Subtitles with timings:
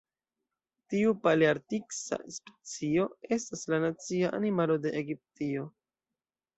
[0.93, 3.05] Tiu palearktisa specio
[3.39, 5.73] estas la nacia animalo de Egiptio.